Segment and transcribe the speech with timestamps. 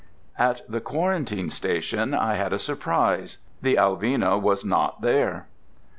[0.39, 3.37] At the quarantine station I had a surprise.
[3.61, 5.45] The Alvina was not there.